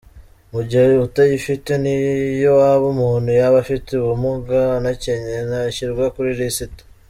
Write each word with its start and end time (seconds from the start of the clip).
Mu 0.53 0.61
gihe 0.69 0.87
utayifite 1.05 1.71
n’iyo 1.83 2.51
waba 2.59 2.85
umuntu 2.93 3.29
yaba 3.39 3.57
afite 3.63 3.89
ubumuga 3.95 4.57
anakennye 4.77 5.37
ntashyirwa 5.49 6.05
kuri 6.15 6.29
lisiti. 6.39 6.81